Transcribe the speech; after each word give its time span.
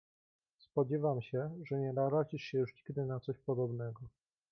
"Spodziewam 0.57 1.21
się, 1.21 1.55
że 1.65 1.79
nie 1.79 1.93
narazisz 1.93 2.43
się 2.43 2.57
już 2.57 2.75
nigdy 2.75 3.05
na 3.05 3.19
coś 3.19 3.37
podobnego." 3.39 3.99